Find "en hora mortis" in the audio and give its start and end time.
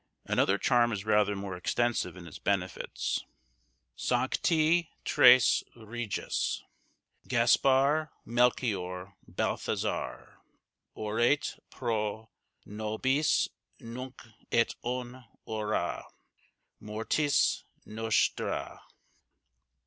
14.83-17.63